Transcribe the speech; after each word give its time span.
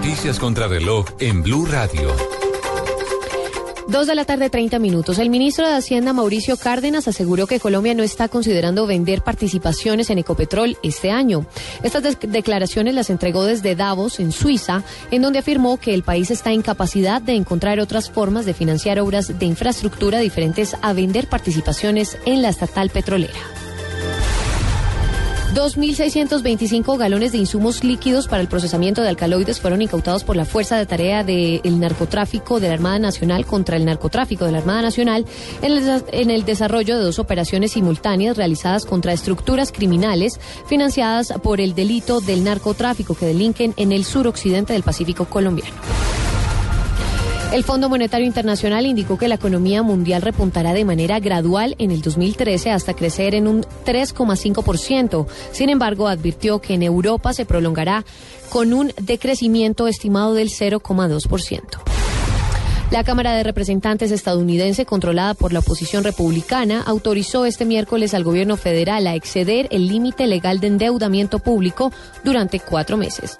Noticias 0.00 0.38
contra 0.38 0.66
reloj 0.66 1.04
en 1.18 1.42
Blue 1.42 1.66
Radio. 1.66 2.10
Dos 3.86 4.06
de 4.06 4.14
la 4.14 4.24
tarde, 4.24 4.48
30 4.48 4.78
minutos. 4.78 5.18
El 5.18 5.28
ministro 5.28 5.68
de 5.68 5.74
Hacienda, 5.74 6.14
Mauricio 6.14 6.56
Cárdenas, 6.56 7.06
aseguró 7.06 7.46
que 7.46 7.60
Colombia 7.60 7.92
no 7.92 8.02
está 8.02 8.28
considerando 8.28 8.86
vender 8.86 9.20
participaciones 9.20 10.08
en 10.08 10.16
Ecopetrol 10.16 10.78
este 10.82 11.10
año. 11.10 11.44
Estas 11.82 12.18
declaraciones 12.18 12.94
las 12.94 13.10
entregó 13.10 13.44
desde 13.44 13.76
Davos, 13.76 14.20
en 14.20 14.32
Suiza, 14.32 14.84
en 15.10 15.20
donde 15.20 15.40
afirmó 15.40 15.76
que 15.76 15.92
el 15.92 16.02
país 16.02 16.30
está 16.30 16.50
en 16.52 16.62
capacidad 16.62 17.20
de 17.20 17.34
encontrar 17.34 17.78
otras 17.78 18.10
formas 18.10 18.46
de 18.46 18.54
financiar 18.54 18.98
obras 19.00 19.38
de 19.38 19.44
infraestructura 19.44 20.18
diferentes 20.20 20.76
a 20.80 20.94
vender 20.94 21.26
participaciones 21.26 22.16
en 22.24 22.40
la 22.40 22.48
estatal 22.48 22.88
petrolera. 22.88 23.59
2.625 25.54 26.96
galones 26.96 27.32
de 27.32 27.38
insumos 27.38 27.82
líquidos 27.82 28.28
para 28.28 28.40
el 28.40 28.48
procesamiento 28.48 29.02
de 29.02 29.08
alcaloides 29.08 29.60
fueron 29.60 29.82
incautados 29.82 30.22
por 30.22 30.36
la 30.36 30.44
Fuerza 30.44 30.76
de 30.76 30.86
Tarea 30.86 31.24
del 31.24 31.80
Narcotráfico 31.80 32.60
de 32.60 32.68
la 32.68 32.74
Armada 32.74 33.00
Nacional 33.00 33.44
contra 33.46 33.76
el 33.76 33.84
Narcotráfico 33.84 34.44
de 34.44 34.52
la 34.52 34.58
Armada 34.58 34.82
Nacional 34.82 35.26
en 35.62 35.72
el, 35.72 36.04
en 36.12 36.30
el 36.30 36.44
desarrollo 36.44 36.96
de 36.96 37.04
dos 37.04 37.18
operaciones 37.18 37.72
simultáneas 37.72 38.36
realizadas 38.36 38.86
contra 38.86 39.12
estructuras 39.12 39.72
criminales 39.72 40.38
financiadas 40.66 41.32
por 41.42 41.60
el 41.60 41.74
delito 41.74 42.20
del 42.20 42.44
narcotráfico 42.44 43.14
que 43.14 43.26
delinquen 43.26 43.74
en 43.76 43.90
el 43.90 44.04
suroccidente 44.04 44.72
del 44.72 44.84
Pacífico 44.84 45.24
colombiano. 45.24 45.99
El 47.52 47.64
Fondo 47.64 47.88
Monetario 47.88 48.28
Internacional 48.28 48.86
indicó 48.86 49.18
que 49.18 49.26
la 49.26 49.34
economía 49.34 49.82
mundial 49.82 50.22
repuntará 50.22 50.72
de 50.72 50.84
manera 50.84 51.18
gradual 51.18 51.74
en 51.78 51.90
el 51.90 52.00
2013 52.00 52.70
hasta 52.70 52.94
crecer 52.94 53.34
en 53.34 53.48
un 53.48 53.64
3,5%. 53.84 55.26
Sin 55.50 55.68
embargo, 55.68 56.06
advirtió 56.06 56.60
que 56.60 56.74
en 56.74 56.84
Europa 56.84 57.32
se 57.32 57.46
prolongará 57.46 58.04
con 58.50 58.72
un 58.72 58.92
decrecimiento 59.02 59.88
estimado 59.88 60.34
del 60.34 60.48
0,2%. 60.48 61.60
La 62.92 63.02
Cámara 63.02 63.34
de 63.34 63.42
Representantes 63.42 64.12
estadounidense, 64.12 64.86
controlada 64.86 65.34
por 65.34 65.52
la 65.52 65.58
oposición 65.58 66.04
republicana, 66.04 66.82
autorizó 66.82 67.46
este 67.46 67.64
miércoles 67.64 68.14
al 68.14 68.24
gobierno 68.24 68.56
federal 68.56 69.08
a 69.08 69.16
exceder 69.16 69.66
el 69.70 69.88
límite 69.88 70.28
legal 70.28 70.60
de 70.60 70.68
endeudamiento 70.68 71.40
público 71.40 71.92
durante 72.24 72.60
cuatro 72.60 72.96
meses. 72.96 73.38